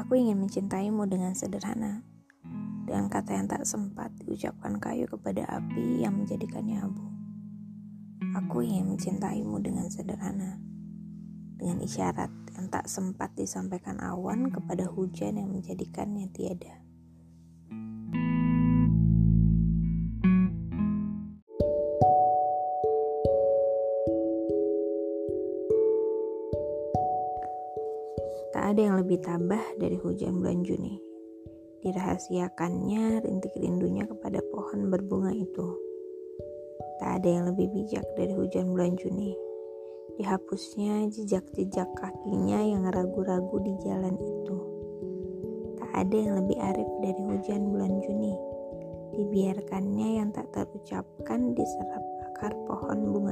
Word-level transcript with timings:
Aku 0.00 0.16
ingin 0.16 0.40
mencintaimu 0.40 1.04
dengan 1.04 1.36
sederhana, 1.36 2.00
dengan 2.88 3.12
kata 3.12 3.36
yang 3.36 3.44
tak 3.52 3.68
sempat 3.68 4.08
diucapkan 4.16 4.80
kayu 4.80 5.04
kepada 5.04 5.44
api 5.44 6.00
yang 6.00 6.16
menjadikannya 6.16 6.80
abu. 6.80 7.04
Aku 8.32 8.64
ingin 8.64 8.96
mencintaimu 8.96 9.60
dengan 9.60 9.92
sederhana, 9.92 10.56
dengan 11.60 11.84
isyarat 11.84 12.32
yang 12.56 12.72
tak 12.72 12.88
sempat 12.88 13.36
disampaikan 13.36 14.00
awan 14.00 14.48
kepada 14.48 14.88
hujan 14.88 15.36
yang 15.36 15.52
menjadikannya 15.52 16.32
tiada. 16.32 16.80
Tak 28.50 28.74
ada 28.74 28.80
yang 28.82 28.98
lebih 28.98 29.22
tabah 29.22 29.62
dari 29.78 29.94
hujan 29.94 30.42
bulan 30.42 30.66
Juni. 30.66 30.98
Dirahasiakannya 31.86 33.22
rintik 33.22 33.54
rindunya 33.54 34.02
kepada 34.10 34.42
pohon 34.50 34.90
berbunga 34.90 35.30
itu. 35.30 35.78
Tak 36.98 37.22
ada 37.22 37.28
yang 37.30 37.44
lebih 37.46 37.70
bijak 37.70 38.02
dari 38.18 38.34
hujan 38.34 38.74
bulan 38.74 38.98
Juni. 38.98 39.38
Dihapusnya 40.18 41.06
jejak-jejak 41.14 41.94
kakinya 41.94 42.58
yang 42.58 42.90
ragu-ragu 42.90 43.62
di 43.62 43.72
jalan 43.86 44.18
itu. 44.18 44.58
Tak 45.78 45.90
ada 45.94 46.16
yang 46.18 46.34
lebih 46.42 46.58
arif 46.58 46.90
dari 47.06 47.22
hujan 47.30 47.70
bulan 47.70 48.02
Juni. 48.02 48.34
Dibiarkannya 49.14 50.08
yang 50.18 50.34
tak 50.34 50.50
terucapkan 50.50 51.54
diserap 51.54 52.02
akar 52.26 52.50
pohon 52.66 53.14
bunga. 53.14 53.29